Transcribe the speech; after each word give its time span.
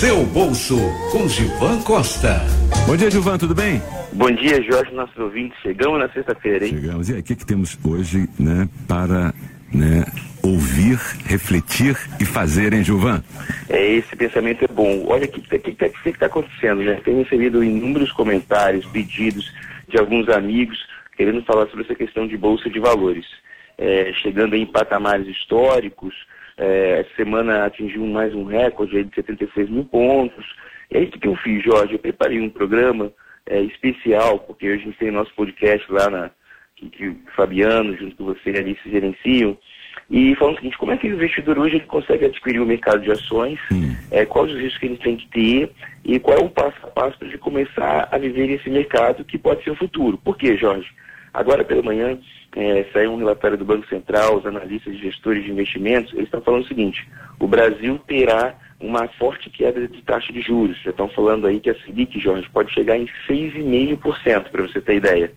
Seu 0.00 0.24
bolso 0.24 0.78
com 1.12 1.28
Gilvan 1.28 1.78
Costa. 1.82 2.40
Bom 2.86 2.96
dia, 2.96 3.10
Gilvan, 3.10 3.36
tudo 3.36 3.54
bem? 3.54 3.82
Bom 4.14 4.30
dia, 4.30 4.62
Jorge, 4.62 4.94
nossos 4.94 5.18
ouvintes. 5.18 5.60
Chegamos 5.60 5.98
na 5.98 6.08
sexta-feira, 6.08 6.64
hein? 6.64 6.70
Chegamos. 6.70 7.10
E 7.10 7.12
aí, 7.12 7.20
o 7.20 7.22
que, 7.22 7.36
que 7.36 7.44
temos 7.44 7.78
hoje, 7.84 8.26
né, 8.38 8.66
para 8.88 9.34
né, 9.70 10.06
ouvir, 10.42 10.96
refletir 11.26 11.94
e 12.18 12.24
fazer, 12.24 12.72
hein, 12.72 12.82
Gilvan? 12.82 13.22
É, 13.68 13.92
esse 13.92 14.16
pensamento 14.16 14.64
é 14.64 14.68
bom. 14.68 15.04
Olha 15.06 15.26
o 15.26 15.28
que 15.28 15.40
está 15.40 15.58
que, 15.58 15.74
que, 15.74 16.12
que 16.12 16.18
tá 16.18 16.24
acontecendo, 16.24 16.80
né? 16.82 16.98
Tenho 17.04 17.22
recebido 17.22 17.62
inúmeros 17.62 18.10
comentários, 18.10 18.86
pedidos 18.86 19.52
de 19.86 19.98
alguns 19.98 20.30
amigos 20.30 20.78
querendo 21.14 21.42
falar 21.42 21.66
sobre 21.66 21.84
essa 21.84 21.94
questão 21.94 22.26
de 22.26 22.38
bolsa 22.38 22.70
de 22.70 22.80
valores. 22.80 23.26
É, 23.76 24.14
chegando 24.14 24.56
em 24.56 24.64
patamares 24.64 25.26
históricos, 25.26 26.14
é, 26.60 27.00
essa 27.00 27.16
semana 27.16 27.64
atingiu 27.64 28.06
mais 28.06 28.34
um 28.34 28.44
recorde 28.44 29.02
de 29.02 29.14
76 29.14 29.70
mil 29.70 29.84
pontos. 29.86 30.44
É 30.90 31.00
isso 31.00 31.18
que 31.18 31.26
eu 31.26 31.34
fiz, 31.36 31.64
Jorge. 31.64 31.94
Eu 31.94 31.98
preparei 31.98 32.38
um 32.38 32.50
programa 32.50 33.10
é, 33.46 33.62
especial, 33.62 34.40
porque 34.40 34.68
hoje 34.68 34.82
a 34.82 34.84
gente 34.84 34.98
tem 34.98 35.10
nosso 35.10 35.34
podcast 35.34 35.90
lá 35.90 36.10
na, 36.10 36.30
que, 36.76 36.90
que 36.90 37.08
o 37.08 37.16
Fabiano, 37.34 37.96
junto 37.96 38.14
com 38.16 38.24
você 38.26 38.50
ali, 38.50 38.78
se 38.82 38.90
gerenciam. 38.90 39.56
E 40.10 40.34
falando 40.34 40.54
o 40.54 40.58
seguinte, 40.58 40.76
como 40.76 40.92
é 40.92 40.98
que 40.98 41.08
o 41.08 41.14
investidor 41.14 41.58
hoje 41.58 41.76
ele 41.76 41.86
consegue 41.86 42.26
adquirir 42.26 42.60
o 42.60 42.66
mercado 42.66 43.00
de 43.00 43.10
ações, 43.10 43.58
hum. 43.72 43.96
é, 44.10 44.26
quais 44.26 44.52
os 44.52 44.60
riscos 44.60 44.78
que 44.78 44.86
ele 44.86 44.96
tem 44.98 45.16
que 45.16 45.28
ter 45.28 45.70
e 46.04 46.18
qual 46.18 46.36
é 46.36 46.42
o 46.42 46.50
passo 46.50 46.76
a 46.82 46.88
passo 46.88 47.18
para 47.18 47.28
ele 47.28 47.38
começar 47.38 48.08
a 48.12 48.18
viver 48.18 48.50
esse 48.50 48.68
mercado 48.68 49.24
que 49.24 49.38
pode 49.38 49.64
ser 49.64 49.70
o 49.70 49.76
futuro. 49.76 50.18
Por 50.18 50.36
quê, 50.36 50.58
Jorge? 50.58 50.88
Agora 51.32 51.64
pela 51.64 51.82
manhã 51.82 52.18
é, 52.56 52.84
saiu 52.92 53.12
um 53.12 53.18
relatório 53.18 53.56
do 53.56 53.64
Banco 53.64 53.86
Central, 53.88 54.38
os 54.38 54.46
analistas 54.46 54.94
e 54.94 54.98
gestores 54.98 55.44
de 55.44 55.50
investimentos, 55.50 56.12
eles 56.12 56.24
estão 56.24 56.40
falando 56.40 56.64
o 56.64 56.68
seguinte, 56.68 57.08
o 57.38 57.46
Brasil 57.46 57.98
terá 58.06 58.56
uma 58.80 59.06
forte 59.08 59.50
queda 59.50 59.86
de 59.86 60.02
taxa 60.02 60.32
de 60.32 60.40
juros. 60.40 60.80
Já 60.82 60.90
estão 60.90 61.08
falando 61.08 61.46
aí 61.46 61.60
que 61.60 61.70
a 61.70 61.74
Selic, 61.80 62.18
Jorge, 62.18 62.48
pode 62.50 62.72
chegar 62.72 62.96
em 62.96 63.06
6,5%, 63.28 64.50
para 64.50 64.62
você 64.62 64.80
ter 64.80 64.96
ideia. 64.96 65.32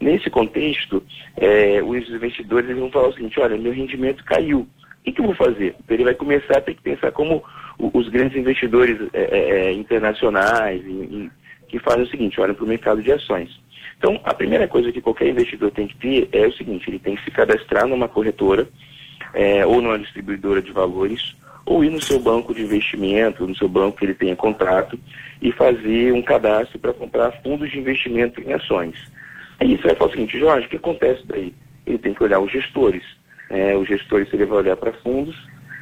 Nesse 0.00 0.30
contexto, 0.30 1.02
é, 1.36 1.82
os 1.82 2.08
investidores 2.08 2.74
vão 2.76 2.90
falar 2.90 3.08
o 3.08 3.12
seguinte, 3.12 3.38
olha, 3.38 3.58
meu 3.58 3.72
rendimento 3.72 4.24
caiu. 4.24 4.66
O 5.06 5.12
que, 5.12 5.20
eu 5.20 5.26
vou 5.26 5.34
fazer? 5.34 5.74
Ele 5.88 6.04
vai 6.04 6.14
começar 6.14 6.58
a 6.58 6.60
ter 6.60 6.74
que 6.74 6.82
pensar 6.82 7.12
como 7.12 7.42
os 7.78 8.08
grandes 8.08 8.36
investidores 8.36 8.98
é, 9.12 9.22
é, 9.22 9.50
é 9.66 9.72
internacionais 9.72 10.84
em, 10.86 11.02
em, 11.02 11.30
que 11.68 11.78
fazem 11.78 12.02
o 12.02 12.08
seguinte, 12.08 12.40
olham 12.40 12.54
para 12.54 12.64
o 12.64 12.68
mercado 12.68 13.02
de 13.02 13.12
ações. 13.12 13.50
Então, 14.00 14.18
a 14.24 14.32
primeira 14.32 14.66
coisa 14.66 14.90
que 14.90 15.02
qualquer 15.02 15.28
investidor 15.28 15.70
tem 15.72 15.86
que 15.86 15.94
ter 15.96 16.26
é 16.32 16.46
o 16.46 16.52
seguinte, 16.54 16.88
ele 16.88 16.98
tem 16.98 17.16
que 17.16 17.22
se 17.22 17.30
cadastrar 17.30 17.86
numa 17.86 18.08
corretora 18.08 18.66
é, 19.34 19.66
ou 19.66 19.82
numa 19.82 19.98
distribuidora 19.98 20.62
de 20.62 20.72
valores, 20.72 21.36
ou 21.66 21.84
ir 21.84 21.90
no 21.90 22.00
seu 22.00 22.18
banco 22.18 22.54
de 22.54 22.62
investimento, 22.62 23.46
no 23.46 23.54
seu 23.54 23.68
banco 23.68 23.98
que 23.98 24.06
ele 24.06 24.14
tenha 24.14 24.34
contrato, 24.34 24.98
e 25.42 25.52
fazer 25.52 26.14
um 26.14 26.22
cadastro 26.22 26.78
para 26.78 26.94
comprar 26.94 27.30
fundos 27.42 27.70
de 27.70 27.78
investimento 27.78 28.40
em 28.40 28.54
ações. 28.54 28.96
Aí 29.60 29.76
você 29.76 29.88
vai 29.88 29.94
falar 29.94 30.08
o 30.08 30.12
seguinte, 30.14 30.38
Jorge, 30.38 30.66
o 30.66 30.70
que 30.70 30.76
acontece 30.76 31.22
daí? 31.26 31.52
Ele 31.86 31.98
tem 31.98 32.14
que 32.14 32.24
olhar 32.24 32.40
os 32.40 32.50
gestores. 32.50 33.02
É, 33.50 33.76
os 33.76 33.86
gestores 33.86 34.32
ele 34.32 34.46
vai 34.46 34.60
olhar 34.60 34.76
para 34.76 34.94
fundos, 34.94 35.36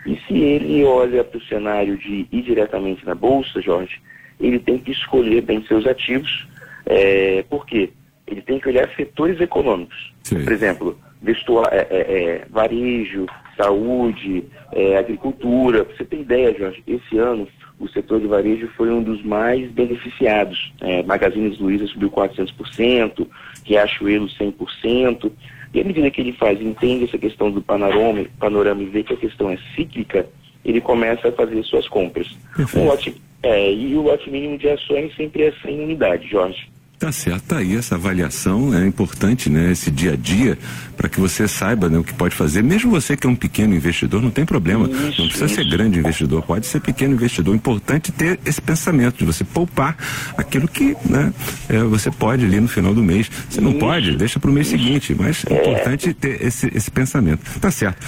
e 0.04 0.18
se 0.26 0.36
ele 0.36 0.82
olha 0.82 1.22
para 1.22 1.38
o 1.38 1.44
cenário 1.44 1.96
de 1.96 2.26
ir 2.32 2.42
diretamente 2.42 3.06
na 3.06 3.14
Bolsa, 3.14 3.62
Jorge, 3.62 4.00
ele 4.40 4.58
tem 4.58 4.76
que 4.76 4.90
escolher 4.90 5.40
bem 5.40 5.64
seus 5.66 5.86
ativos. 5.86 6.48
É, 6.84 7.44
por 7.48 7.64
quê? 7.64 7.90
Ele 8.30 8.42
tem 8.42 8.60
que 8.60 8.68
olhar 8.68 8.88
setores 8.94 9.40
econômicos. 9.40 10.12
Sim. 10.22 10.44
Por 10.44 10.52
exemplo, 10.52 10.98
vestuário, 11.22 11.70
é, 11.72 11.86
é, 11.90 12.00
é, 12.00 12.46
varejo, 12.50 13.26
saúde, 13.56 14.44
é, 14.72 14.96
agricultura. 14.96 15.84
Pra 15.84 15.96
você 15.96 16.04
ter 16.04 16.20
ideia, 16.20 16.56
Jorge, 16.56 16.82
esse 16.86 17.18
ano 17.18 17.48
o 17.78 17.88
setor 17.88 18.20
de 18.20 18.26
varejo 18.26 18.68
foi 18.76 18.90
um 18.90 19.02
dos 19.02 19.22
mais 19.22 19.70
beneficiados. 19.70 20.72
É, 20.80 21.02
Magazine 21.02 21.56
Luiza 21.60 21.86
subiu 21.86 22.10
400%, 22.10 23.26
Riachuelo 23.64 24.26
100%. 24.26 25.30
E 25.72 25.80
à 25.80 25.84
medida 25.84 26.10
que 26.10 26.20
ele 26.20 26.32
faz, 26.32 26.60
entende 26.60 27.04
essa 27.04 27.18
questão 27.18 27.50
do 27.50 27.62
panorama, 27.62 28.24
panorama 28.38 28.82
e 28.82 28.86
vê 28.86 29.02
que 29.02 29.12
a 29.12 29.16
questão 29.16 29.50
é 29.50 29.58
cíclica, 29.76 30.26
ele 30.64 30.80
começa 30.80 31.28
a 31.28 31.32
fazer 31.32 31.62
suas 31.62 31.86
compras. 31.88 32.26
Um 32.74 32.86
lote, 32.86 33.14
é, 33.42 33.72
e 33.72 33.94
o 33.94 34.02
lote 34.02 34.28
mínimo 34.28 34.58
de 34.58 34.68
ações 34.68 35.14
sempre 35.14 35.44
é 35.44 35.52
100 35.62 35.80
unidades, 35.80 36.28
Jorge. 36.28 36.68
Tá 36.98 37.12
certo, 37.12 37.42
tá 37.44 37.58
aí 37.58 37.76
essa 37.76 37.94
avaliação 37.94 38.74
é 38.74 38.84
importante, 38.84 39.48
né? 39.48 39.70
Esse 39.70 39.88
dia 39.88 40.14
a 40.14 40.16
dia, 40.16 40.58
para 40.96 41.08
que 41.08 41.20
você 41.20 41.46
saiba 41.46 41.88
né, 41.88 41.96
o 41.96 42.02
que 42.02 42.12
pode 42.12 42.34
fazer. 42.34 42.60
Mesmo 42.60 42.90
você 42.90 43.16
que 43.16 43.24
é 43.24 43.30
um 43.30 43.36
pequeno 43.36 43.72
investidor, 43.72 44.20
não 44.20 44.32
tem 44.32 44.44
problema. 44.44 44.88
Isso, 44.88 45.20
não 45.20 45.28
precisa 45.28 45.46
isso. 45.46 45.54
ser 45.54 45.64
grande 45.68 46.00
investidor, 46.00 46.42
pode 46.42 46.66
ser 46.66 46.80
pequeno 46.80 47.14
investidor. 47.14 47.54
Importante 47.54 48.10
ter 48.10 48.40
esse 48.44 48.60
pensamento 48.60 49.18
de 49.18 49.24
você 49.24 49.44
poupar 49.44 49.96
aquilo 50.36 50.66
que 50.66 50.96
né, 51.04 51.32
é, 51.68 51.78
você 51.84 52.10
pode 52.10 52.44
ali 52.44 52.58
no 52.58 52.66
final 52.66 52.92
do 52.92 53.02
mês. 53.02 53.30
Você 53.48 53.60
não 53.60 53.70
isso. 53.70 53.78
pode, 53.78 54.16
deixa 54.16 54.40
para 54.40 54.50
o 54.50 54.52
mês 54.52 54.66
seguinte, 54.66 55.14
mas 55.16 55.44
é 55.48 55.54
importante 55.54 56.12
ter 56.12 56.44
esse, 56.44 56.68
esse 56.74 56.90
pensamento. 56.90 57.60
Tá 57.60 57.70
certo. 57.70 58.04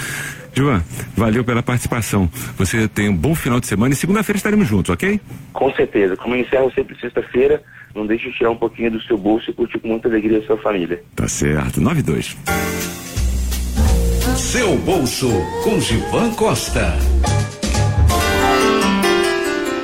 João, 0.55 0.83
valeu 1.17 1.45
pela 1.45 1.63
participação. 1.63 2.29
Você 2.57 2.89
tem 2.89 3.09
um 3.09 3.17
bom 3.17 3.35
final 3.35 3.61
de 3.61 3.67
semana 3.67 3.95
e 3.95 3.97
segunda-feira 3.97 4.37
estaremos 4.37 4.67
juntos, 4.67 4.91
ok? 4.91 5.21
Com 5.53 5.73
certeza. 5.75 6.17
Como 6.17 6.35
eu 6.35 6.41
encerro 6.41 6.73
sempre 6.75 6.99
sexta-feira, 7.01 7.63
não 7.95 8.07
deixe 8.07 8.31
de 8.31 8.37
tirar 8.37 8.51
um 8.51 8.57
pouquinho 8.57 8.91
do 8.91 9.03
seu 9.03 9.17
bolso 9.17 9.51
e 9.51 9.55
curtir 9.55 9.79
com 9.79 9.89
muita 9.89 10.09
alegria 10.09 10.39
a 10.39 10.43
sua 10.43 10.57
família. 10.59 11.03
Tá 11.15 11.29
certo. 11.29 11.81
92. 11.81 12.37
Seu 14.37 14.77
bolso 14.79 15.29
com 15.63 15.81
Gilvan 15.81 16.33
Costa. 16.35 16.97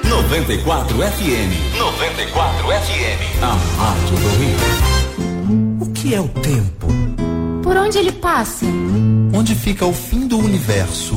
94 0.09 0.97
FM. 0.97 1.79
94 1.79 2.67
FM. 2.67 3.43
A 3.43 3.55
Rádio 3.55 4.17
do 4.17 4.29
Rio. 4.39 5.87
O 5.87 5.93
que 5.93 6.15
é 6.15 6.21
o 6.21 6.29
tempo? 6.29 6.87
Por 7.63 7.77
onde 7.77 7.99
ele 7.99 8.13
passa? 8.13 8.67
Onde 9.37 9.55
fica 9.55 9.85
o 9.85 9.93
fim 9.93 10.27
do 10.27 10.39
universo? 10.39 11.15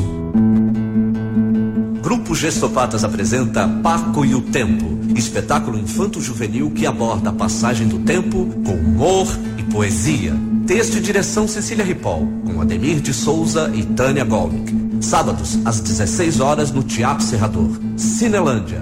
Grupo 2.04 2.36
Gestopatas 2.36 3.06
apresenta 3.06 3.66
Paco 3.82 4.26
e 4.26 4.36
o 4.36 4.42
Tempo 4.42 5.00
espetáculo 5.16 5.80
infanto-juvenil 5.80 6.70
que 6.72 6.86
aborda 6.86 7.30
a 7.30 7.34
passagem 7.34 7.88
do 7.88 8.00
tempo 8.00 8.46
com 8.66 8.74
humor 8.74 9.26
e 9.58 9.64
poesia. 9.64 10.36
Texto 10.68 10.98
e 10.98 11.02
direção 11.02 11.48
Cecília 11.48 11.86
Ripoll, 11.86 12.28
com 12.46 12.62
Ademir 12.62 13.00
de 13.00 13.14
Souza 13.14 13.72
e 13.74 13.84
Tânia 13.84 14.26
Golnick. 14.26 14.74
Sábados, 15.02 15.58
às 15.64 15.80
16 15.80 16.42
horas, 16.42 16.72
no 16.72 16.84
Teatro 16.84 17.24
Serrador. 17.24 17.70
Cinelândia. 17.96 18.82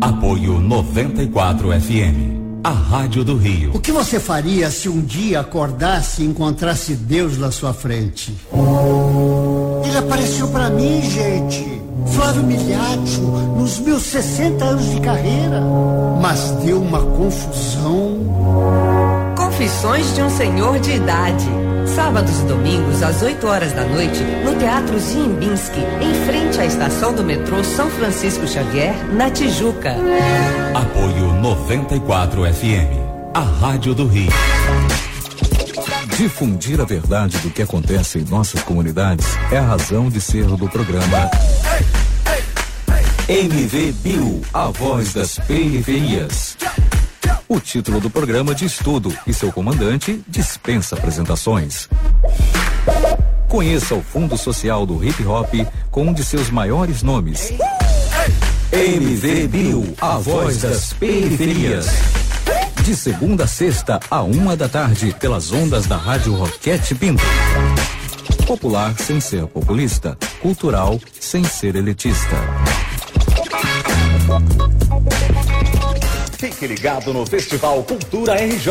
Apoio 0.00 0.58
94 0.58 1.68
FM. 1.80 2.43
A 2.64 2.70
Rádio 2.70 3.22
do 3.22 3.36
Rio. 3.36 3.72
O 3.74 3.78
que 3.78 3.92
você 3.92 4.18
faria 4.18 4.70
se 4.70 4.88
um 4.88 5.02
dia 5.02 5.40
acordasse 5.40 6.22
e 6.22 6.24
encontrasse 6.24 6.94
Deus 6.94 7.36
na 7.36 7.50
sua 7.52 7.74
frente? 7.74 8.34
Ele 9.84 9.98
apareceu 9.98 10.48
para 10.48 10.70
mim, 10.70 11.02
gente. 11.02 11.82
Flávio 12.14 12.42
Miliaccio, 12.42 13.22
nos 13.58 13.78
meus 13.80 14.02
60 14.04 14.64
anos 14.64 14.90
de 14.90 14.98
carreira. 15.02 15.60
Mas 16.22 16.52
deu 16.64 16.80
uma 16.80 17.02
confusão. 17.02 18.16
Confissões 19.36 20.14
de 20.14 20.22
um 20.22 20.30
Senhor 20.30 20.78
de 20.78 20.92
Idade. 20.92 21.50
Sábados 21.94 22.40
e 22.40 22.44
domingos, 22.46 23.04
às 23.04 23.22
8 23.22 23.46
horas 23.46 23.72
da 23.72 23.84
noite, 23.84 24.20
no 24.44 24.56
Teatro 24.56 24.98
Ziembinski, 24.98 25.78
em 25.78 26.26
frente 26.26 26.58
à 26.58 26.66
estação 26.66 27.14
do 27.14 27.22
metrô 27.22 27.62
São 27.62 27.88
Francisco 27.88 28.48
Xavier, 28.48 28.92
na 29.12 29.30
Tijuca. 29.30 29.94
Apoio 30.74 31.32
94 31.34 32.52
FM. 32.52 33.32
A 33.32 33.40
Rádio 33.40 33.94
do 33.94 34.08
Rio. 34.08 34.32
Difundir 36.16 36.80
a 36.80 36.84
verdade 36.84 37.38
do 37.38 37.50
que 37.50 37.62
acontece 37.62 38.18
em 38.18 38.24
nossas 38.24 38.60
comunidades 38.64 39.26
é 39.52 39.58
a 39.58 39.62
razão 39.62 40.08
de 40.08 40.20
ser 40.20 40.46
do 40.46 40.68
programa. 40.68 41.30
MV 43.28 43.92
Bill, 44.02 44.42
a 44.52 44.66
voz 44.66 45.12
das 45.12 45.38
periferias. 45.38 46.56
O 47.48 47.60
título 47.60 48.00
do 48.00 48.08
programa 48.08 48.54
diz 48.54 48.78
tudo 48.78 49.14
e 49.26 49.34
seu 49.34 49.52
comandante 49.52 50.22
dispensa 50.26 50.96
apresentações. 50.96 51.88
Conheça 53.48 53.94
o 53.94 54.02
Fundo 54.02 54.36
Social 54.38 54.86
do 54.86 55.04
Hip 55.04 55.24
Hop 55.26 55.52
com 55.90 56.06
um 56.06 56.12
de 56.12 56.24
seus 56.24 56.50
maiores 56.50 57.02
nomes. 57.02 57.52
MV 58.72 59.48
Bill, 59.48 59.94
a 60.00 60.16
voz 60.16 60.62
das 60.62 60.92
periferias. 60.94 61.86
De 62.82 62.96
segunda 62.96 63.44
a 63.44 63.46
sexta, 63.46 64.00
a 64.10 64.22
uma 64.22 64.56
da 64.56 64.68
tarde, 64.68 65.14
pelas 65.20 65.52
ondas 65.52 65.86
da 65.86 65.96
Rádio 65.96 66.34
Roquete 66.34 66.94
Pinto. 66.94 67.22
Popular 68.46 68.94
sem 68.98 69.20
ser 69.20 69.46
populista, 69.46 70.16
cultural 70.40 70.98
sem 71.20 71.44
ser 71.44 71.76
elitista. 71.76 72.36
Fique 76.44 76.66
ligado 76.66 77.10
no 77.10 77.24
Festival 77.24 77.82
Cultura 77.84 78.34
RJ. 78.34 78.70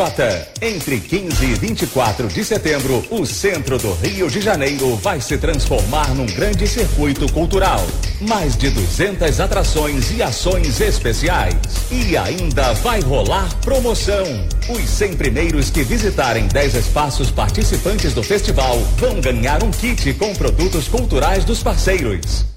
Entre 0.62 1.00
15 1.00 1.44
e 1.44 1.54
24 1.54 2.28
de 2.28 2.44
setembro, 2.44 3.04
o 3.10 3.26
centro 3.26 3.78
do 3.78 3.92
Rio 3.94 4.30
de 4.30 4.40
Janeiro 4.40 4.94
vai 4.94 5.20
se 5.20 5.36
transformar 5.36 6.14
num 6.14 6.24
grande 6.24 6.68
circuito 6.68 7.26
cultural. 7.32 7.84
Mais 8.20 8.56
de 8.56 8.70
200 8.70 9.40
atrações 9.40 10.12
e 10.16 10.22
ações 10.22 10.80
especiais. 10.80 11.56
E 11.90 12.16
ainda 12.16 12.74
vai 12.74 13.00
rolar 13.00 13.52
promoção. 13.56 14.24
Os 14.68 14.88
100 14.88 15.16
primeiros 15.16 15.68
que 15.68 15.82
visitarem 15.82 16.46
10 16.46 16.76
espaços 16.76 17.32
participantes 17.32 18.14
do 18.14 18.22
festival 18.22 18.78
vão 18.98 19.20
ganhar 19.20 19.64
um 19.64 19.72
kit 19.72 20.14
com 20.14 20.32
produtos 20.36 20.86
culturais 20.86 21.44
dos 21.44 21.60
parceiros. 21.60 22.53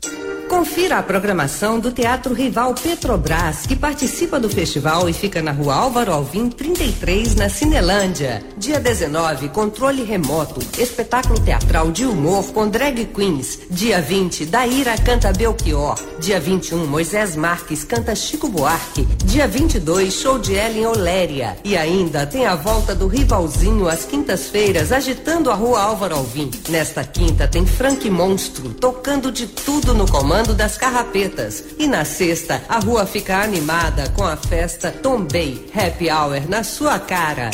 Confira 0.58 0.98
a 0.98 1.04
programação 1.04 1.80
do 1.80 1.92
Teatro 1.92 2.34
Rival 2.34 2.74
Petrobras, 2.74 3.68
que 3.68 3.76
participa 3.76 4.40
do 4.40 4.50
festival 4.50 5.08
e 5.08 5.14
fica 5.14 5.40
na 5.40 5.52
rua 5.52 5.76
Álvaro 5.76 6.12
Alvim 6.12 6.50
33, 6.50 7.36
na 7.36 7.48
Cinelândia. 7.48 8.44
Dia 8.58 8.80
19, 8.80 9.50
controle 9.50 10.04
remoto, 10.04 10.60
espetáculo 10.82 11.40
teatral 11.40 11.92
de 11.92 12.06
humor 12.06 12.52
com 12.54 12.68
drag 12.68 13.06
queens. 13.06 13.60
Dia 13.70 14.02
20, 14.02 14.48
Daíra 14.48 14.98
canta 14.98 15.32
Belchior. 15.32 15.96
Dia 16.20 16.40
21, 16.40 16.88
Moisés 16.88 17.36
Marques 17.36 17.84
canta 17.84 18.16
Chico 18.16 18.50
Buarque. 18.50 19.08
Dia 19.26 19.48
22, 19.48 20.12
show 20.12 20.40
de 20.40 20.56
Ellen 20.56 20.88
Oléria. 20.88 21.56
E 21.64 21.78
ainda 21.78 22.26
tem 22.26 22.48
a 22.48 22.56
volta 22.56 22.96
do 22.96 23.06
Rivalzinho 23.06 23.88
às 23.88 24.06
quintas-feiras, 24.06 24.92
agitando 24.92 25.52
a 25.52 25.54
rua 25.54 25.84
Álvaro 25.84 26.16
Alvim. 26.16 26.50
Nesta 26.68 27.04
quinta 27.04 27.48
tem 27.48 27.64
Frank 27.64 28.10
Monstro, 28.10 28.74
tocando 28.74 29.32
de 29.32 29.46
tudo 29.46 29.94
no 29.94 30.10
comando 30.10 30.47
Comando 30.48 30.54
das 30.54 30.78
Carrapetas. 30.78 31.66
E 31.78 31.88
na 31.88 32.06
sexta, 32.06 32.64
a 32.70 32.80
rua 32.80 33.06
fica 33.06 33.44
animada 33.44 34.10
com 34.12 34.24
a 34.24 34.38
festa 34.38 34.90
Tombay 34.92 35.70
Happy 35.76 36.10
Hour 36.10 36.48
na 36.48 36.64
sua 36.64 36.98
cara. 37.00 37.52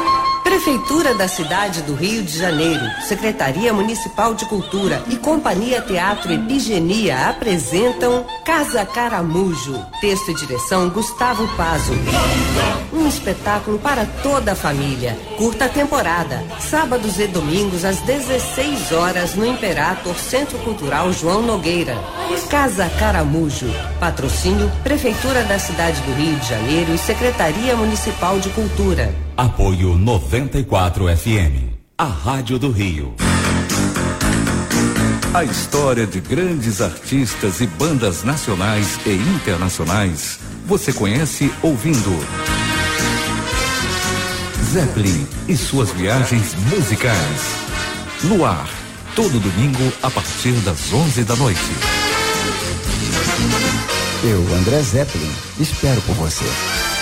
Prefeitura 0.68 1.14
da 1.14 1.30
cidade 1.30 1.82
do 1.84 1.96
Rio 1.96 2.22
de 2.22 2.38
Janeiro, 2.38 2.84
Secretaria 3.08 3.72
Municipal 3.72 4.34
de 4.34 4.44
Cultura 4.48 5.02
e 5.10 5.16
Companhia 5.16 5.82
Teatro 5.82 6.30
Epigenia 6.30 7.30
apresentam 7.30 8.26
Casa 8.44 8.86
Caramujo. 8.86 9.82
Texto 10.02 10.32
e 10.32 10.36
direção 10.36 10.90
Gustavo 10.90 11.48
Pazo. 11.56 11.94
Um 12.92 13.08
espetáculo 13.08 13.80
para 13.80 14.06
toda 14.22 14.52
a 14.52 14.56
família. 14.56 15.18
Curta 15.38 15.70
temporada. 15.70 16.44
Sábados 16.60 17.18
e 17.18 17.28
domingos 17.28 17.86
às 17.86 18.02
16 18.02 18.92
horas 18.92 19.36
no 19.36 19.46
Imperator 19.46 20.20
Centro 20.20 20.58
Cultural 20.60 21.14
João 21.14 21.44
Nogueira. 21.44 21.96
Casa 22.50 22.90
Caramujo. 23.00 23.74
Patrocínio 24.02 24.70
Prefeitura 24.84 25.44
da 25.44 25.58
cidade 25.58 26.02
do 26.02 26.12
Rio 26.12 26.36
de 26.36 26.50
Janeiro 26.50 26.94
e 26.94 26.98
Secretaria 26.98 27.74
Municipal 27.74 28.38
de 28.38 28.50
Cultura. 28.50 29.27
Apoio 29.38 29.96
94 29.96 31.16
FM. 31.16 31.78
A 31.96 32.06
Rádio 32.06 32.58
do 32.58 32.72
Rio. 32.72 33.14
A 35.32 35.44
história 35.44 36.08
de 36.08 36.20
grandes 36.20 36.82
artistas 36.82 37.62
e 37.62 37.68
bandas 37.68 38.24
nacionais 38.24 39.00
e 39.06 39.14
internacionais 39.14 40.40
você 40.66 40.92
conhece 40.92 41.54
ouvindo 41.62 42.18
Zeppelin 44.74 45.28
e 45.48 45.56
suas 45.56 45.92
viagens 45.92 46.56
musicais. 46.76 47.42
No 48.24 48.44
ar, 48.44 48.68
todo 49.16 49.40
domingo 49.40 49.94
a 50.02 50.10
partir 50.10 50.54
das 50.66 50.92
11 50.92 51.24
da 51.26 51.36
noite. 51.36 51.62
Eu, 54.24 54.40
André 54.58 54.82
Zeppelin, 54.82 55.32
espero 55.60 56.02
por 56.02 56.16
você. 56.16 56.97